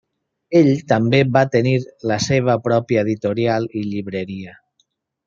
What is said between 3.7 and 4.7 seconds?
i llibreria.